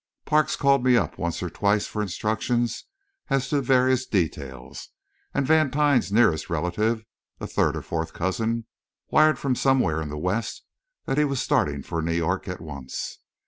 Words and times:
Parks 0.25 0.55
called 0.55 0.83
me 0.83 0.97
up 0.97 1.19
once 1.19 1.43
or 1.43 1.49
twice 1.51 1.85
for 1.85 2.01
instructions 2.01 2.85
as 3.29 3.49
to 3.49 3.61
various 3.61 4.03
details, 4.07 4.89
and 5.31 5.45
Vantine's 5.45 6.11
nearest 6.11 6.49
relative, 6.49 7.05
a 7.39 7.45
third 7.45 7.75
or 7.77 7.83
fourth 7.83 8.11
cousin, 8.11 8.65
wired 9.11 9.37
from 9.37 9.53
somewhere 9.53 10.01
in 10.01 10.09
the 10.09 10.17
west 10.17 10.63
that 11.05 11.19
he 11.19 11.23
was 11.23 11.39
starting 11.39 11.83
for 11.83 12.01
New 12.01 12.13
York 12.15 12.47
at 12.47 12.61
once. 12.61 13.19